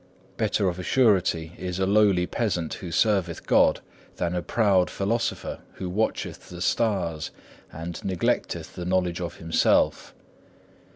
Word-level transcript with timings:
Better 0.35 0.67
of 0.67 0.79
a 0.79 0.83
surety 0.83 1.53
is 1.59 1.77
a 1.77 1.85
lowly 1.85 2.25
peasant 2.25 2.73
who 2.73 2.91
serveth 2.91 3.45
God, 3.45 3.81
than 4.15 4.33
a 4.33 4.41
proud 4.41 4.89
philosopher 4.89 5.59
who 5.73 5.87
watcheth 5.91 6.49
the 6.49 6.59
stars 6.63 7.29
and 7.71 8.03
neglecteth 8.03 8.73
the 8.73 8.83
knowledge 8.85 9.21
of 9.21 9.35
himself. 9.37 10.15